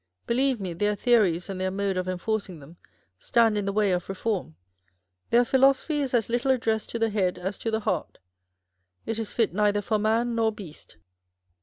[0.25, 2.77] Believe me, their theories and their mode of enforcing them
[3.19, 4.55] stand in the way of reform:
[5.29, 9.11] their philo sophy is as little addressed to the head as to the heart â€"
[9.11, 10.97] it is fit neither for man nor beast.